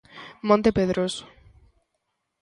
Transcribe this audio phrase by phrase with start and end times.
[0.49, 1.23] Monte Pedroso.